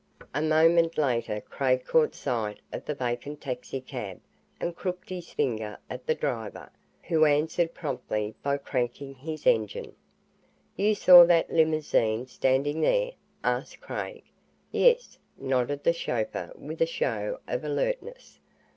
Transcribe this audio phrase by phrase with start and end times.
[0.33, 4.19] A moment later Craig caught sight of the vacant taxicab
[4.59, 6.71] and crooked his finger at the driver,
[7.03, 9.95] who answered promptly by cranking his engine.
[10.75, 13.11] "You saw that limousine standing there?"
[13.43, 14.23] asked Craig.
[14.71, 18.39] "Yes," nodded the chauffeur with a show of alertness.